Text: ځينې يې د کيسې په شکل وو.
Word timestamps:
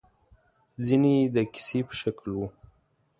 ځينې 0.85 1.11
يې 1.19 1.25
د 1.35 1.37
کيسې 1.53 1.79
په 1.87 1.93
شکل 2.01 2.27
وو. 2.37 2.47